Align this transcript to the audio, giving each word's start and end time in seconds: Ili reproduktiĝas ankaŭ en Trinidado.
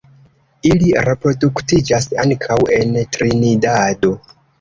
Ili 0.69 0.87
reproduktiĝas 1.07 2.07
ankaŭ 2.23 2.57
en 2.79 2.97
Trinidado. 3.17 4.11